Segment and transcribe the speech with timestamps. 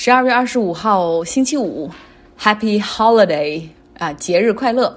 [0.00, 1.90] 十二月二十五号星期五
[2.38, 3.64] ，Happy Holiday
[3.98, 4.96] 啊，节日快乐！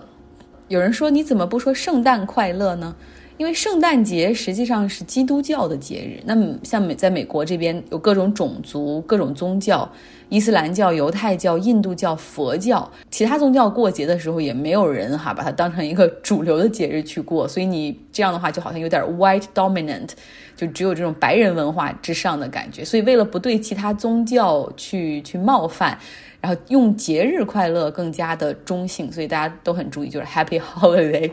[0.67, 2.96] 有人说你怎么不说圣诞快乐呢？
[3.41, 6.21] 因为圣诞节实际上是基督教的节日。
[6.23, 9.91] 那么像美在美国这边有各种种族、各种宗教，
[10.29, 17.48] 伊斯兰教、犹太教、印度教、佛教，其他宗教过节的时候也没有人哈把它当成一个主流的节日去过。
[17.48, 20.09] 所以你这样的话就好像有点 white dominant。
[20.55, 25.98] 就只有这种白人文化之上的感觉，所以为了不对其他宗教去去冒犯，
[26.39, 31.31] 然后用节日快乐更加的中性，所以大家都很注意，就是 Happy Holiday。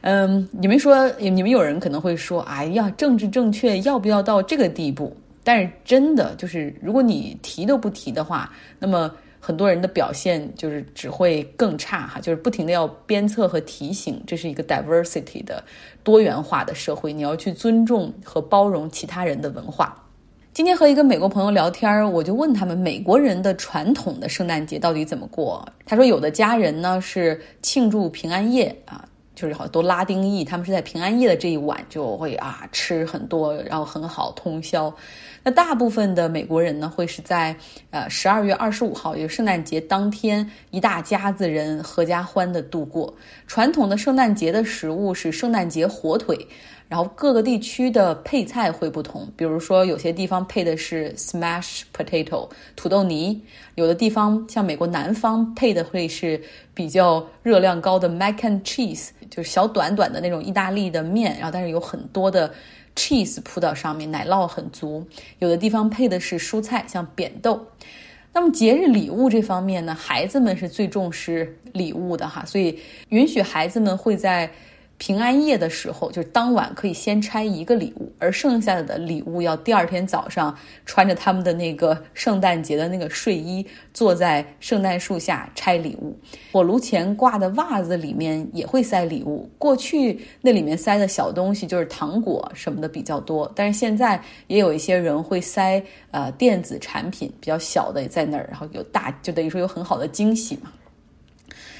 [0.00, 5.16] 嗯，你们说，你们有人可能会说，哎呀，政治正确要不要到这个地步？
[5.42, 9.10] 但是真的就是，如果你提都不提的话，那么。
[9.40, 15.62] 很多人的表现就是只会更差哈，就是不停的要鞭策和提醒，这是一个 diversity 的
[16.02, 19.94] 多元化的社会，你要去尊重和包容其他人的文化。
[20.52, 25.66] 今天和一个美国朋友聊天，我就问他们美国人的传统的圣诞节到底怎么过。
[25.86, 29.08] 他说有的家人呢是庆祝平安夜啊。
[29.38, 34.92] 就是好多拉丁裔，他们是在平安夜的这一晚就会啊吃很多，然后很好通宵。
[35.48, 37.56] 那大部分的美国人呢，会是在
[37.88, 43.14] 呃十二月二十五号，也就圣诞节当天，一大家子人合家欢的度过。
[43.46, 46.46] 传统的圣诞节的食物是圣诞节火腿。
[46.86, 53.38] 然后各个地区的配菜会不同，比如说有些地方配的是 smash potato 土豆泥，
[53.74, 56.40] 有的地方像美国南方配的会是
[56.72, 62.50] 比较热量高的 mac and cheese，就是小短短的那种意大利的面，然后但是有很多的
[62.98, 65.06] cheese 铺到上面，奶酪很足。
[65.38, 67.64] 有的地方配的是蔬菜，像扁豆。
[68.32, 72.78] 那么节日礼物这方面呢，孩子们是最重视礼物的哈，所以
[73.10, 74.50] 允许孩子们会在。
[74.98, 86.18] 平安夜的时候，就是当晚可以先拆一个礼物，而剩下的礼物要第二天早上穿着他们的那个圣诞节的那个睡衣，坐在圣诞树下拆礼物。
[86.52, 89.48] 火炉前挂的袜子里面也会塞礼物。
[89.56, 95.80] 过去那里面塞的小东西就是糖果什么的比较多，但是现在也有一些人会塞
[96.10, 100.72] 呃电子产品，比较小的在那儿，然后有大就等于说有很好的惊喜嘛。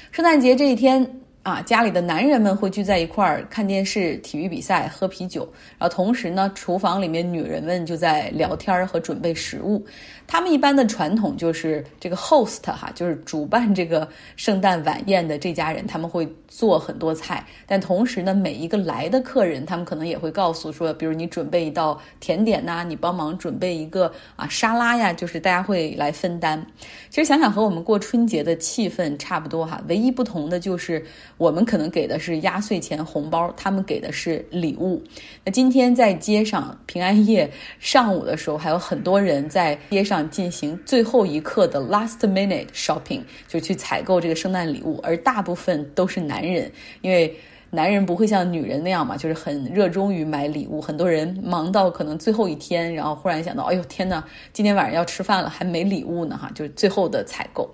[0.09, 1.05] 圣诞节这一天。
[1.41, 9.83] 啊，家里的男人们会聚在一块儿看电视、体育比赛、喝啤酒，然后同时呢，厨房里面女人们就在聊天和准备食物。
[10.27, 17.43] 他们一般的传统就是这个 host 哈，就是主办这个圣诞晚宴的这家人，他们会做很多菜。
[17.65, 26.63] 但同时呢，每一个来的客人，他们可能也会告诉说，比如你准备一道甜点呐，你帮忙准备一个啊沙拉呀，就是大家会来分担。
[27.09, 31.03] 其实想想和我们过春节的气氛差不多哈，唯一不同的就是
[31.39, 35.01] 我们可能给的是压岁钱红包，他们给的是礼物。
[35.43, 40.19] 那今天在街上平安夜上午的时候，还有很多人在街上。
[40.29, 47.33] 进行最后一刻的 last minute shopping，就去采购这个圣诞礼物，而大部分都是男人，因为
[47.69, 50.81] 男人不会像女人那样嘛，就是很热衷于买礼物。
[50.81, 57.69] 很多人忙到可能最后一天，然后忽然想到，哎呦天哪，今天晚上要吃饭了，还没礼物呢哈，就是最后的采购。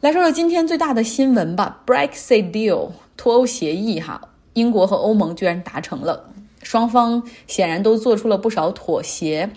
[0.00, 2.88] 来说说今天最大的新闻吧，Brexit deal
[3.18, 4.18] 脱欧协议哈，
[4.54, 9.50] 英国和欧盟居然达成了，双方显然都做出了不少妥协。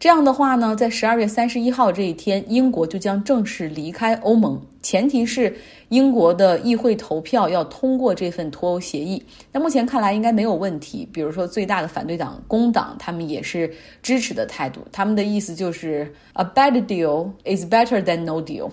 [0.00, 5.56] 这样的话呢，在十二月三十一号这一天，英国就将正式离开欧盟，前提是
[5.90, 9.24] 英国的议会投票要通过这份脱欧协议。
[9.52, 11.08] 那目前看来应该没有问题。
[11.12, 13.72] 比如说，最大的反对党工党，他们也是
[14.02, 14.80] 支持的态度。
[14.90, 18.68] 他们的意思就是，a bad deal is better than no deal，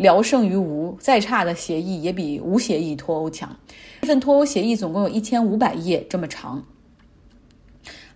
[0.00, 3.54] 聊胜于无，再差的协议也比无协议脱欧强。
[4.00, 6.64] 这份脱欧协议总共有一千五百页这么长。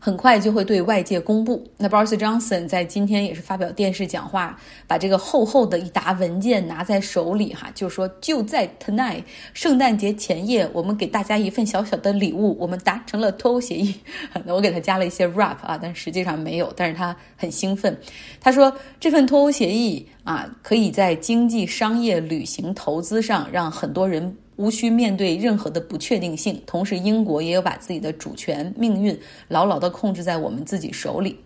[0.04, 1.66] 很快就会对外界公布。
[1.78, 4.54] 那 Boris Johnson 在今天也是发表电视讲话，
[4.86, 13.94] 把这个厚厚的一沓文件拿在手里，哈，就说就在 tonight 圣诞节前夜，我们给大家一份小小的礼物，我们达成了脱欧协议。
[14.44, 17.98] 那我给他加了一些 rap 啊，但实际上没有，但是他很兴奋。
[18.42, 18.70] 他说
[19.00, 24.36] 这份脱欧协议啊，可以在经济、商业、旅行、投资上让很多人。
[24.56, 29.18] 无需面对任何的不确定性，同时英国也有把自己的主权命运
[29.48, 31.38] 牢牢地控制在我们自己手里。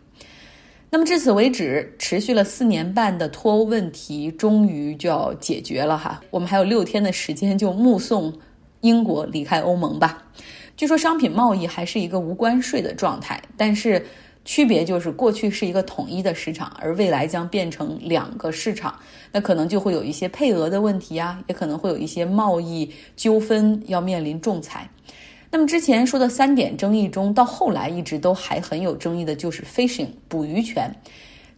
[0.90, 6.20] 那么至此为止，持续了四年半的脱欧问题终于就要解决了哈。
[6.30, 8.32] 我们还有六天的时间就目送
[8.80, 10.24] 英国离开欧盟吧。
[10.76, 14.04] 据说商品贸易还是一个无关税的状态，但是。
[14.48, 18.98] 区别就是，过去是一个统一的市场，而未来将变成两个市场，
[19.30, 24.88] 那可能就会有一些配额的问题啊，也可能会有一些贸易纠纷要面临仲裁。
[25.50, 30.90] 那么之前说的三点争议中，到后来一直都还很有争议的就是 fishing 捕鱼权。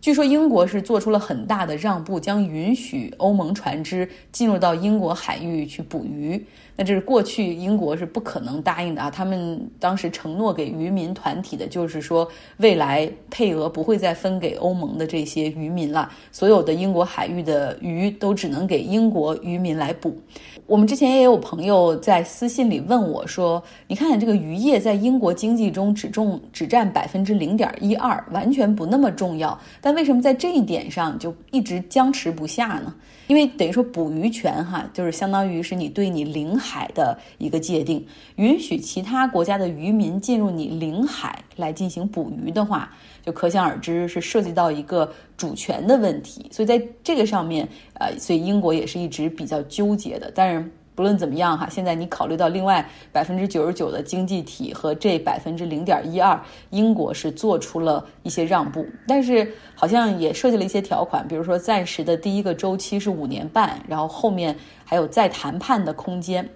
[0.01, 6.45] 据说英国是做出了很大的让步，将允许欧盟船只进入到英国海域去捕鱼。
[6.81, 9.11] 那这是过去英国是不可能答应的啊！
[9.11, 20.19] 他们当时承诺给渔民团体的就是说，未来配额不会再分给欧盟的这些渔民了，所有的英国海域的鱼都只能给英国渔民来捕。
[20.65, 32.95] 我们之前也有朋友在私信里问我说：“你看看这个渔业在英国经济中只重只占百分之零点一二，完全不那么重要，但为什么在这一点上就一直僵持不下呢？”
[33.27, 38.07] 因为等于说捕鱼权哈，就是相当于是你对你领海海的一个界定，
[38.37, 42.93] 允许其他国家的渔民进入你领海来进行捕鱼的话，
[43.27, 46.47] 就可想而知是涉及到一个主权的问题。
[46.53, 50.31] 所以在这个上面，呃，所以英国也是一直比较纠结的。
[50.33, 50.71] 但是。
[51.01, 56.39] 不论怎么样哈，现在你考虑到另外百分之九十九的经济体和这百分之零点一二，
[56.69, 64.55] 英国是做出了一些让步，但是好像也设计了一些条款，比如说暂时的第一个周期是五年半，然后后面
[64.85, 66.47] 还有再谈判的空间。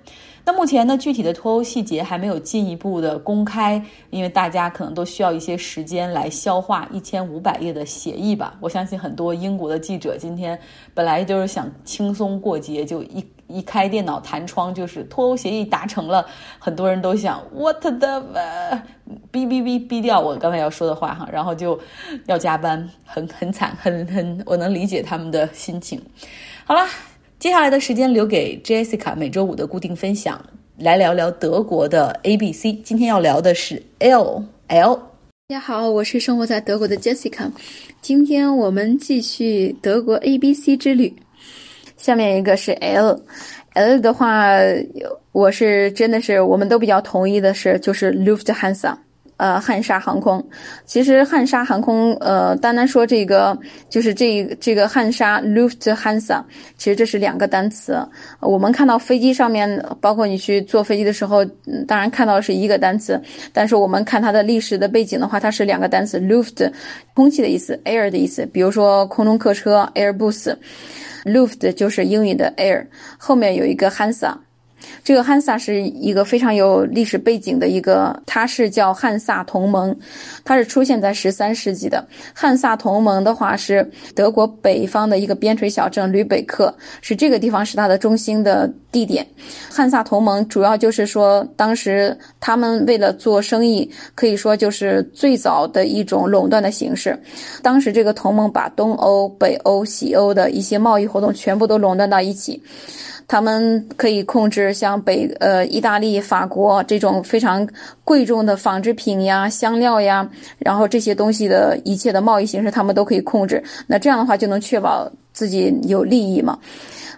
[0.45, 8.55] 那目前呢，具体的脱欧细节还没有进一步的公开，因为大家可能都需要一些时间来消化一千五百页的协议吧。
[8.61, 10.61] 我相信很多英国的记者今天
[10.93, 13.25] 本来就是想轻松过节，就一。
[13.47, 16.27] 一开电脑弹窗就是脱欧协议达成了，
[16.59, 17.91] 很多人都想 what the
[19.31, 21.79] 哔哔哔哔掉我刚才要说的话哈，然后就
[22.27, 26.01] 要加班，很 很惨，很很我能理解他们的心情。
[26.65, 26.87] 好了，
[27.39, 30.41] 接下来的时间留给 Jessica 每周五的固定分享，
[30.79, 32.73] 来聊聊德国的 A B C。
[32.73, 34.95] 今天要聊的是 L L。
[35.49, 37.51] 大家好，我是生活在德国的 Jessica，
[38.01, 41.15] 今天我们继续德国 A B C 之旅。
[41.97, 44.49] 下面一个是 L，L 的话，
[45.33, 48.95] 我是真的是我们都比较同意的是，就是 Lufthansa，
[49.37, 50.45] 呃，汉莎航空。
[50.85, 53.57] 其实汉莎航空，呃，单单说这个
[53.89, 56.43] 就是这这个汉莎 Lufthansa，
[56.77, 57.97] 其实这是两个单词。
[58.41, 61.45] 我们看到飞机上面，包括你去坐飞机的时候，
[61.87, 63.21] 当然看到是一个单词，
[63.53, 66.71] 但是我们看它的历史的背景的话，它是两个单词，Luft，
[67.15, 68.45] 空气的意思，Air 的意思。
[68.47, 70.55] 比如说空中客车 Airbus。
[71.25, 72.87] Luft 就是英语的 air，
[73.19, 74.39] 后面有一个 handsome
[75.03, 79.95] 这个汉萨是一个非常有历史背景的一个，它是叫汉萨同盟，
[80.45, 82.07] 它是出现在十三世纪的。
[82.33, 89.27] 汉萨同盟的话是德国北方的一个边陲小镇吕北克，是这个地方是它的中心的地点。
[89.71, 97.19] 汉萨同盟主要就是说，当时他们为了做生意，可以说就是最早的一种垄断的形式。
[97.63, 102.63] 当时这个同盟把东欧、北欧、西欧的一些贸易活动全部都垄断到一起。
[103.27, 107.67] 他们可以控制像北呃意大利、法国这种非常
[108.03, 110.29] 贵重的纺织品呀、香料呀，
[110.59, 113.63] 然后这些东西的一切的贸易形式，他们都可以控制。
[113.87, 116.59] 那这样的话，就能确保自己有利益嘛。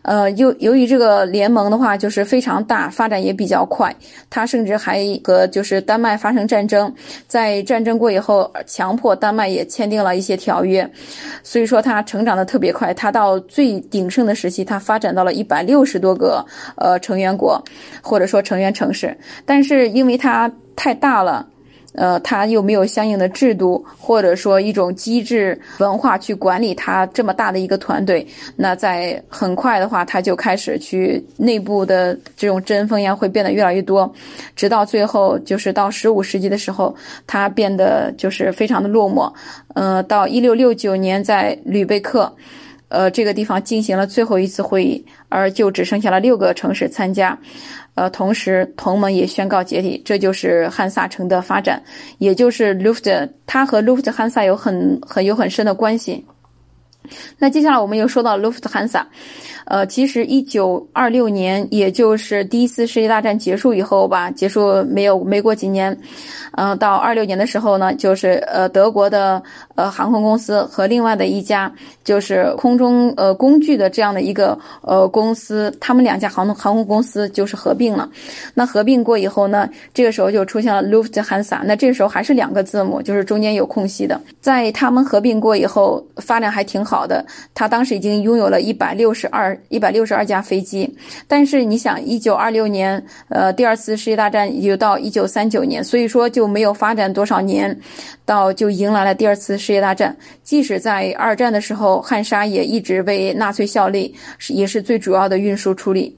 [0.06, 3.92] 呃，由由于这个联盟的话，就是非常大，发展也比较快。
[4.30, 6.94] 它甚至还和就是丹麦发生战争，
[7.26, 10.88] 在战争过以后，强迫丹麦也签订了一些条约，
[11.42, 12.94] 所以说它成长的特别快。
[12.94, 17.60] 它到最鼎盛的时期，它发展到了一百六十多个呃成员国，
[18.00, 19.16] 或者说成员城市。
[19.44, 21.44] 但是因为它太大了。
[21.96, 28.26] 呃，它又没有相应的制度，或者说一种机制文化去管理它这么大的一个团队。
[28.54, 34.12] 那在很快的话，它就开始去内部的这种针锋呀，会变得越来越多，
[34.54, 36.94] 直到最后就是到十五世纪的时候，
[37.26, 39.32] 它变得就是非常的落寞。
[39.74, 42.32] 呃，到一六六九年，在吕贝克，
[42.88, 47.38] 呃，这个地方进行了最后一次会议，而就只剩下了六个城市参加。
[47.94, 51.82] 呃，同时同盟也宣告解体，这就是汉萨城的发展，
[52.18, 56.24] 也就是 Luft，它和 Luft 汉萨有很很有很深的关系。
[57.38, 59.02] 那接下来我们又说到 Lufthansa，。
[59.66, 65.96] 呃，其实一九二六年，也就是第一次世界大战结束以后吧，结束没有没过几年，
[66.52, 69.42] 嗯，到二六年的时候呢，就是呃德国的
[69.74, 71.70] 呃航空公司和另外的一家
[72.04, 78.08] 就是空中呃工具的这样的一个呃公司，他们两家航空航空公司就是合并了。
[78.54, 84.20] 那合并过以后呢，这个时候就出现了 Lufthansa，那这个时候还是两个字母，就是中间有空隙的。
[84.40, 87.22] 在他们合并过以后，发展还挺好好的，
[87.52, 89.54] 他当时已经拥有了一百六十二。
[89.68, 90.90] 一百六十二架飞机，
[91.28, 97.78] 但是你想，一九二六年，呃，第二次世界大战又到一九三九年，所以说就没有发展多少年，
[98.24, 100.16] 到就迎来了第二次世界大战。
[100.42, 104.14] 即使在二战的时候，汉莎也一直为纳粹效力，
[104.48, 106.16] 也是最主要的运输处理。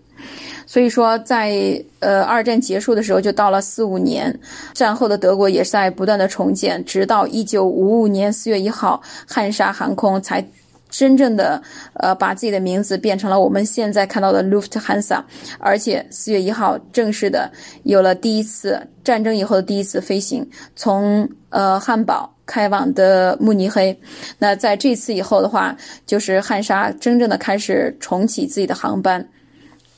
[0.67, 4.39] 所以说，在呃二战结束的时候，就到了四五年，
[4.75, 10.45] 战后的德国也是在不断的重建，直到一九五五年四月一号，汉莎航空才
[10.89, 11.63] 真正的
[11.95, 15.23] 呃把自己的名字变成了我们现在看到的 Lufthansa，
[15.59, 17.51] 而且四月一号正式的
[17.85, 23.99] 有了第一次战争以后的第一次飞行，从呃汉堡开往的慕尼黑。
[24.39, 25.77] 那在这次以后的话，
[26.07, 29.27] 就是汉莎真正的开始重启自己的航班。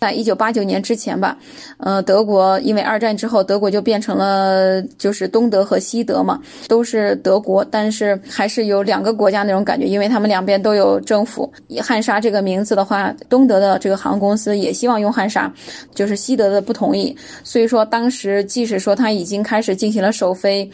[0.01, 1.37] 在一九八九年之前吧，
[1.77, 11.53] 呃，德国因为二战之后，德国就变成了就是东德和西德嘛，都是德国，但是还是有两个国家那种感觉，因为他们两边都有政府。
[11.83, 15.53] 汉莎这个名字的话，东德的这个航空公司也希望用汉莎，
[15.95, 17.15] 就是西德的不同意，
[17.45, 20.67] 所以说当时即使说他已经开始进行了首飞，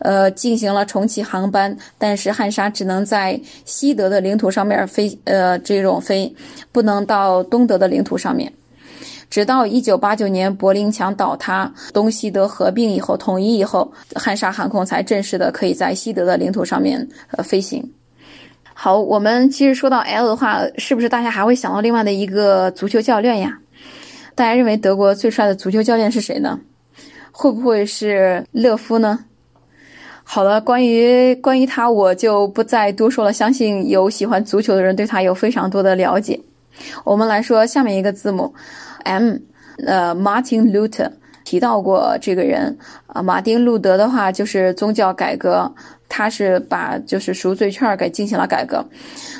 [0.00, 6.34] 呃，进行了重启航班，但是汉莎只能在西德的领土上面飞，呃，这种飞，
[6.72, 8.52] 不能到东德的领土上面。
[9.32, 17.82] 直到一九八九年柏林墙倒塌，东西德合并以后统一以后，汉莎航空才正式的可以在西德的领土上面呃飞行。
[18.74, 23.58] 好，我们其实说到 L 的话，是不是大家还会想到另外的一个足球教练呀？
[24.34, 26.60] 大家认为德国最帅的足球教练是谁呢？
[27.30, 29.18] 会不会是勒夫呢？
[30.24, 33.32] 好了，关于关于他，我就不再多说了。
[33.32, 36.38] 相信有喜欢足球的人对他有非常多的了解。
[37.02, 38.52] 我们来说下面一个字母。
[39.04, 39.36] M，
[39.86, 41.10] 呃，Martin Luther
[41.44, 45.70] 提到过这个人啊，马丁路德的话就是宗教改革，
[46.08, 48.84] 他是把就是赎罪券给进行了改革。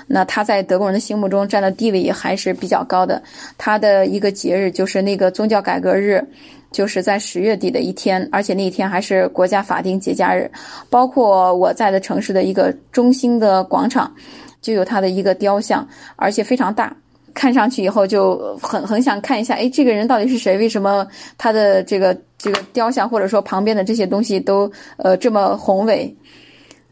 [0.07, 3.23] 那他在德国人的心目中占的地位也还是比较高的。
[3.57, 6.23] 他的一个节日就是那个宗教改革日，
[6.71, 10.50] 就是在十月底的一天，而且那一天还是国家法定节假日。
[10.90, 14.12] 包括我在的城市的一个中心的广场，
[14.61, 16.95] 就有他的一个雕像，而且非常大。
[17.34, 20.56] 看上去以后就很很想看一下，哎，这个人到底是谁？
[20.58, 26.14] 为什么他的这个这个雕像或者说旁边的这些东西都呃这么宏伟？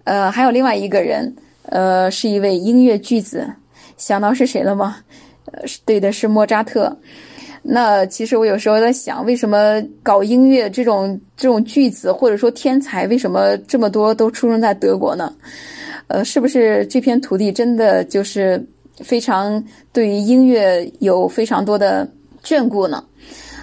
[0.04, 1.34] 呃，还有另外一个人，
[1.66, 3.46] 呃，是一位音乐巨子，
[3.96, 4.96] 想到是谁了吗？
[5.46, 6.96] 呃，对的，是莫扎特。
[7.62, 15.32] 那其实我有时候在想，为什么搞音乐这种这种巨子或者说天才，为什么这么多都出生在德国呢？
[16.08, 18.64] 呃，是不是这片土地真的就是？
[19.02, 22.08] 非常对于音乐有非常多的
[22.44, 23.04] 眷顾呢。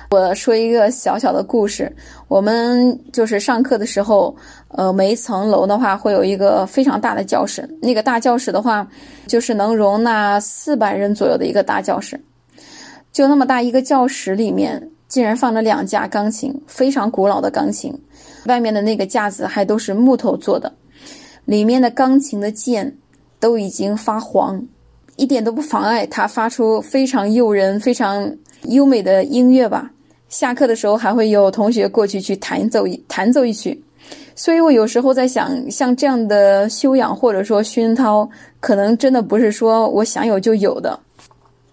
[0.10, 1.94] 我说一个小小的故事，
[2.30, 4.34] 我们就是上课的时候，
[4.70, 8.88] 呃，每一层楼的话会有一个非常大的教室，那个大教室的话，
[9.28, 12.18] 就是能容纳四百人左右的一个大教室。
[13.12, 17.94] 就那么大一个教室里面，竟然放了两架钢琴，非常古老的钢琴，
[18.46, 20.72] 外面的那个架子还都是木头做的，
[21.44, 22.96] 里面的钢琴的键
[23.42, 24.66] 都已经发黄。
[25.18, 28.34] 一点都不妨碍他发出非常诱人、非常
[28.70, 29.92] 优美的音乐吧。
[30.30, 33.82] 下课的时候还会有同学过去去弹奏一弹奏一曲，
[34.36, 41.00] 所以我有时候在想，像这样的修养或者说熏陶，可能真的不是说我想有就有的。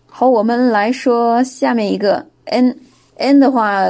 [0.06, 2.76] 好，我们来说下面一个 N
[3.16, 3.84] N 的话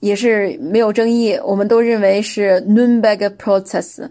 [0.00, 4.06] 也是没有争议，我们都认为是 Nürnberg Process，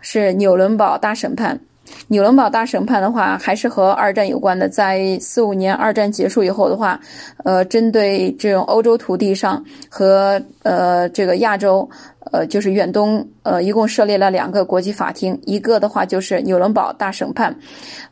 [0.00, 1.60] 是纽伦堡大审判。
[2.08, 4.68] 纽伦堡大审判的话，还是和二战有关的。
[4.68, 6.98] 在四五年二战结束以后的话，
[7.44, 11.88] 呃，针对这种欧洲土地上和呃这个亚洲，
[12.32, 17.54] 呃，就是远东，呃，一共设立了两个国际法庭，一个的话就是纽伦堡大审判，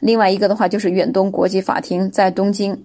[0.00, 2.76] 另外一个的话就是远东国际法庭在东京。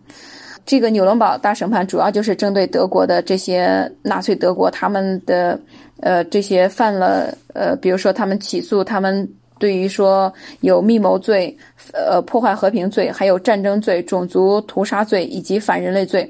[0.66, 5.58] 这个纽伦堡大审判主要就是针对德国的这些纳粹德国他们的
[6.02, 9.28] 呃这些犯了呃，比如说他们起诉他们。
[9.60, 11.56] 对于说有密谋罪、
[11.94, 16.30] 呃破坏和平罪、还有战争罪、种族屠杀罪以及反人类罪，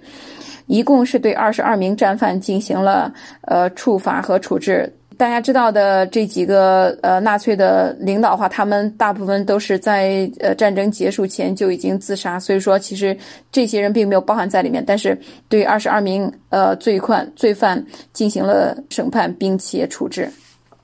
[0.68, 4.92] 一共是对二十二名战犯进行了呃处罚和处置。
[5.18, 13.18] 大家知道的这几个呃纳粹的领导的话，他们大部分都是在呃战争结束前就已经自杀，所以说其实
[13.52, 14.84] 这些人并没有包含在里面。
[14.86, 15.18] 但是
[15.50, 20.30] 对二十二名呃罪犯罪犯进行了审判并且处置。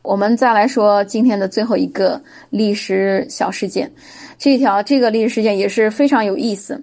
[0.04, 3.92] 我们再来说今天的最后一个历史小事件，
[4.38, 6.80] 这条这个历史事件也是非常有意思。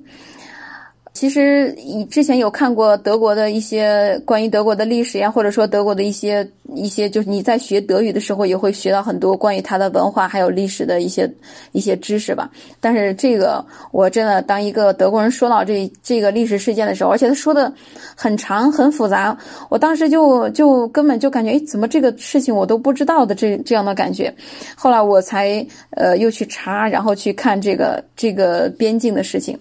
[1.12, 11.32] 其实，以之前有看过德国的一些关于德国的历史呀，或者说德国的一些一些，就是你在学德语的时候也会学到很多关于它的文化还有历史的一些
[11.72, 12.50] 一些知识吧。
[12.80, 17.72] 但是这个我真的当一个德国人说到这这个历史事件的时候，而且他说的
[18.14, 19.36] 很长很复杂，
[19.68, 24.34] 我当时就就根本就感觉，哎，怎么这个事情我都不知道的这这样的感觉。
[24.76, 29.58] 后来我才呃又去查，然后去看这个这个边境的事情。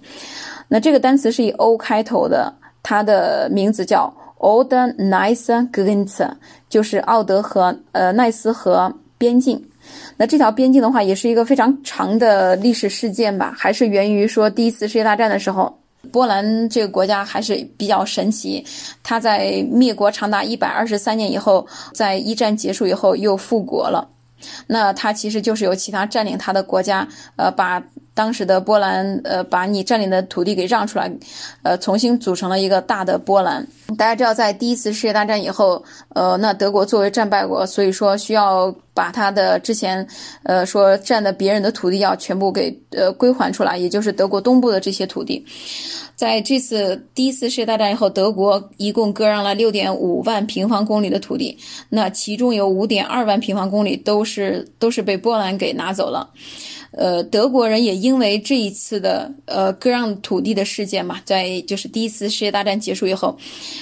[0.67, 6.31] 那这个单词是以 O 开头的，它的名字叫 Oder Nice Grenze，
[6.67, 9.63] 就是奥德和呃奈斯河边境。
[10.17, 15.77] 那这条边境的话，也是一个非常长的历史事件吧，还是源于说第一次世界大战的时候。
[16.13, 18.65] 波兰这个国家还是比较神奇，
[19.03, 24.07] 它在灭国长达一百二十三年以后，在一战结束以后又复国了。
[24.65, 27.05] 那它其实就是由其他占领它的国家，
[27.35, 31.09] 呃，把当时的波兰，呃，把你占领的土地给让出来，
[31.63, 33.65] 呃，重新组成了一个大的波兰。
[33.97, 40.05] 大家知道，在第一次世界大战以后，呃，那德国作为战败国，所以说需要把他的之前，
[40.43, 45.45] 呃，说占的别人的土地要全部给呃归还出来，也就是德国东部的这些土地。
[46.15, 56.29] 在这次第一次世界大战以后，德国一共割让了六点五万平方公里的土地，那其中有五点二万平方公里都是都是被波兰给拿走了。
[56.91, 63.37] 呃，德国人也因因为这一次的呃割让土地的事件嘛，在就是第一次世界大战结束以后，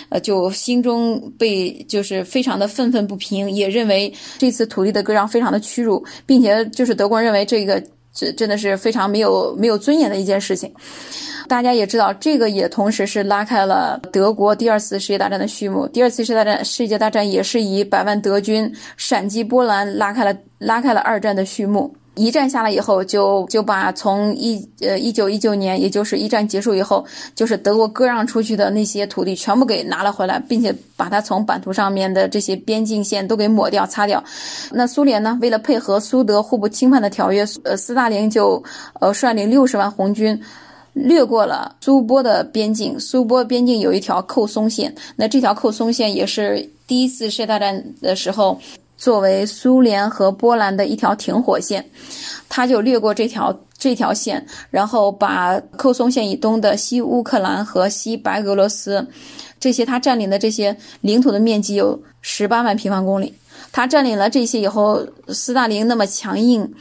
[0.10, 7.82] 呃，就心中被就是非常的愤愤不平，也认为这次土地的割让非常的屈辱，并且就是德国人认为这个
[8.14, 10.70] 这真的是非常没有没有尊严的一件事情。
[11.48, 15.88] 大家也知道，这个也同时是拉开了德国第二次世界大战的序幕。
[15.88, 21.96] 第二次世界大战世界大战也是以百万德军闪击波兰，拉开了拉开了二战的序幕。
[22.18, 27.06] 一战下来以后，就就把从一呃一九一九年，也就是一战结束以后，
[27.36, 34.22] 就是德国割让出去的那些土地全部给拿了回来，并且把它从版图上面的这些边境线都给抹掉、擦掉。
[34.72, 38.62] 那苏联呢，为了配合苏德互不侵犯的条约，呃，斯大林就
[39.00, 40.38] 呃率领六十万红军
[40.94, 43.00] 掠过了苏波的边境。
[43.00, 48.60] 苏波边境有一条扣松线，那这条扣松线也是第一次世界大战的时候。
[48.98, 51.88] 作为苏联和波兰的一条停火线，
[52.50, 59.08] 他就掠过这条这条线，然后把扣松线以东的西乌克兰和西白俄罗斯
[59.60, 63.34] 这些他占领的这些领土的面积有十八万平方公里。
[63.72, 66.74] 他占领了这些以后，斯大林那么强硬，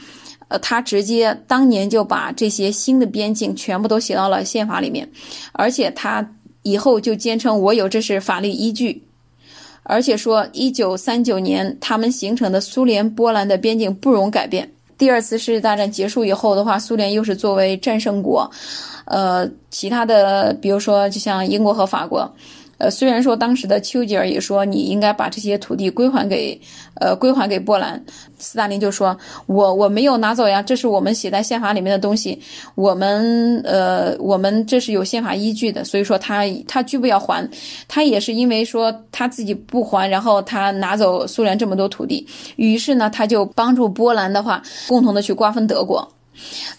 [0.47, 5.07] 呃，他直接当年就把这些新的边境全部都写到了宪法里面，
[5.53, 6.27] 而且他
[6.61, 9.06] 以后就坚称我有这是法律依据。
[9.89, 14.69] 而且说，一九三九年他们形成的苏联波兰的边境不容改变。
[14.97, 18.49] 第二次世界大战结束以后的话，苏联又是作为战胜国，
[19.05, 22.29] 呃，其他的比如说就像英国和法国。
[22.77, 26.59] 呃，虽然说当时的丘吉尔也说你应该把这些土地归还给，
[26.95, 28.03] 呃，归还给波兰，
[28.37, 32.39] 斯大林就说，我我没有拿走呀，这是我们写在宪法里面的东西，
[32.75, 37.47] 我们呃，我们这是有宪法依据的，所以说他他拒不要还，
[37.87, 42.25] 他也是因为说他自己不还，然后他拿走苏联这么多土地，
[42.57, 46.07] 于是呢，他就帮助波兰的话，共同的去瓜分德国。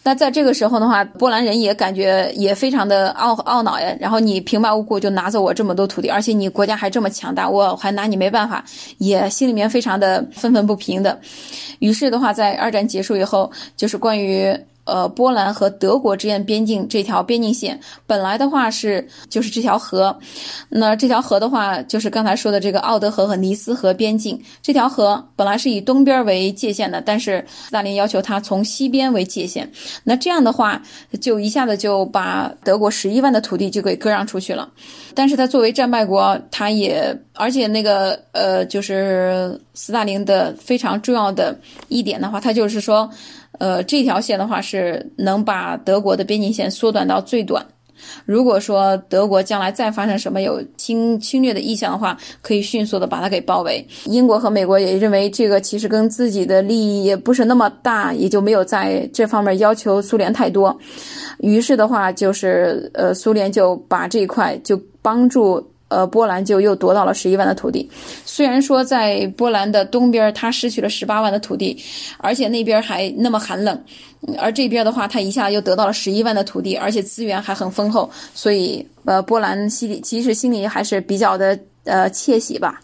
[0.02, 3.94] 那在这个时候的话，波兰人也感觉也非常的懊懊恼呀。
[4.00, 8.64] 然后你平白无故就拿走我这么多土地，而且你国家还这么强大，我还拿你没办法，
[8.98, 11.18] 也心里面非常的愤愤不平的。
[11.78, 14.56] 于是的话，在二战结束以后，就是关于。
[14.88, 20.18] 呃，波兰和德国之间边境这条边境线，本来的话是就是这条河，
[20.70, 24.40] 那这条河的话，就是刚才说的这个奥德河和尼斯河边境。
[24.62, 29.70] 这条河本来是以东边为界限的，但是斯大林要求它从西边为界限。
[30.04, 30.82] 那这样的话，
[31.20, 34.66] 就一下子就把德国十一万的土地就给割让出去了。
[35.14, 41.54] 但是他作为战败国，他也而且那个呃，就是斯大林的非常重要的
[41.88, 43.10] 一点的话，他就是说。
[43.58, 47.64] 呃，这条线的话是能把德国的边境线缩短到最短。
[48.24, 53.84] 如果说德国将来再发生什么有侵侵略的意向的话，可以迅速的把它给包围。
[54.04, 60.78] 英国和美国也认为这个其实跟自己的利益也不是那么大，也就没有在这方面要求苏联太多。
[61.40, 65.60] 于是的话，就是呃，苏联就把这一块就帮助。
[65.88, 67.90] 呃，波兰就又夺到了十一万的土地。
[68.24, 71.76] 虽然说在波兰的东边，他失去了十八万的土地，
[72.18, 73.82] 而且那边还那么寒冷，
[74.38, 82.80] 而这边的话，他一下又得到了十一万的土地，而且资源还很丰厚，所以呃，波兰心里其实心里还是比较的呃窃喜吧。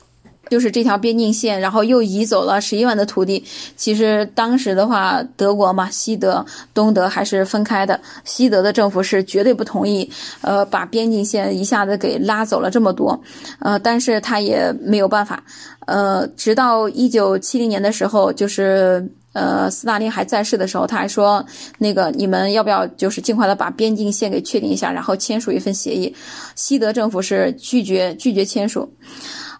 [0.51, 3.45] 就是这条边境线，然后又移走了十一万的土地。
[3.77, 7.99] 其实当时的话，德国嘛，西德、东德还是分开的。
[8.25, 10.11] 西德的政府是绝对不同意，
[10.43, 13.19] 呃，把边境线一下子给拉走了这么多。
[13.59, 15.43] 呃，但是他也没有办法。
[15.87, 21.45] 呃，直到一九七零年的时候，就是呃，斯大林还在世的时候，他还说，
[21.77, 26.15] 那个你们要不要就是尽快的把边境线给确定一下，然后签署一份协议。
[26.55, 28.89] 西德政府是拒绝拒绝签署。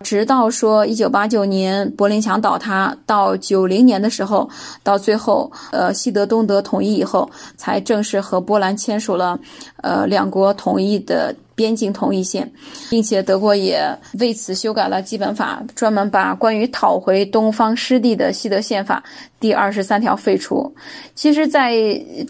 [0.01, 4.49] 直到说一九八九年柏林墙倒塌，到九零年的时候，
[4.83, 9.39] 到最后，呃，西德东德统一以后，才正式和波兰签署了，
[9.83, 12.51] 呃，两国统一的边境同一线，
[12.91, 13.81] 并且德国也
[14.19, 19.03] 为此修改了基本法，专门把关于讨回东方失地的西德宪法
[19.39, 20.75] 第二十三条废除。
[21.15, 21.75] 其实，在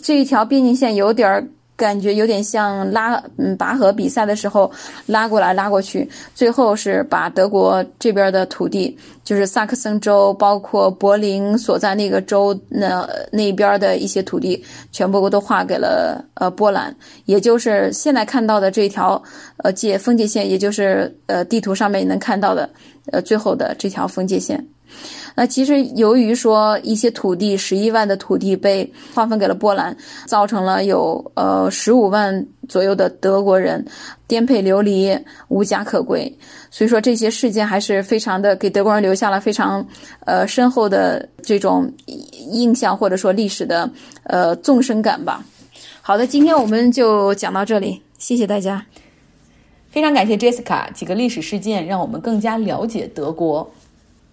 [0.02, 1.48] 这一条边境线有点儿。
[1.76, 4.70] 感觉有点像拉嗯拔河比赛的时候
[5.06, 19.20] 拉过来拉过去，最后是把德国这边的土地，就是萨克森州，包括柏林所在那个州那那边的一些土地，全部都划给了呃波兰，也就是现在看到的这条
[19.56, 22.68] 呃界分界线，也就是呃地图上面能看到的
[23.12, 24.64] 呃最后的这条分界线。
[25.36, 33.84] 那其实由于说一些土地，十一万的土地被划分给了波兰，造成了有呃十五万左右的德国人
[34.28, 36.32] 颠沛流离、无家可归。
[36.70, 39.84] 所以说这些事件还是非常的给德国人留下了非常
[40.24, 41.92] 呃深厚的这种
[42.52, 43.90] 印象，或者说历史的
[44.24, 45.44] 呃纵深感吧。
[46.00, 48.86] 好的，今天我们就讲到这里，谢谢大家。
[49.94, 53.70] 非常感谢 Jessica，几个历史事件让我们更加了解德国。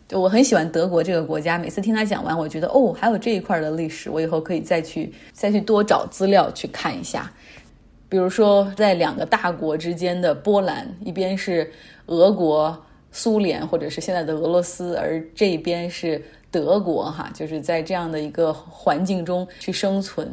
[0.07, 7.31] 就我很喜欢德国这个国家，每次听他讲完，我觉得哦，还有这一块的历史，我以后可以再去再去多找资料去看一下。
[8.09, 11.71] 比如说，在两个大国之间的波兰，一边是
[12.07, 12.75] 俄国、
[13.11, 16.19] 苏联或者是现在的俄罗斯，而这一边是。
[16.51, 20.29] 德国哈，就是在这样的一个环境中去生存。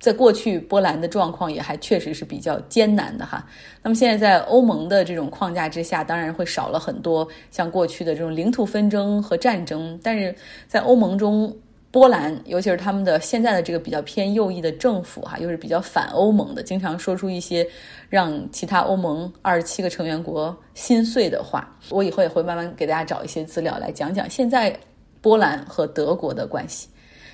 [0.00, 3.46] 在过去，波兰的状况也还确实是比较艰难的哈。
[3.82, 10.00] 那么现在在欧盟的这种框架之下，当然会少了很多像过去的这种领土纷争和战争。
[10.02, 10.34] 但是
[10.66, 11.54] 在欧盟中，
[11.90, 17.66] 波兰尤其是他们的现在的这个比较偏右翼的政府哈，又是比较反欧盟的，经常说出一些
[18.08, 21.76] 让其他欧盟二十七个成员国心碎的话。
[21.90, 24.74] 我以后也会慢慢给大家找一些资料来讲讲现在。
[25.20, 26.88] 波兰和德国的关系，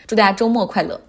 [0.07, 1.01] 祝大家周末快乐。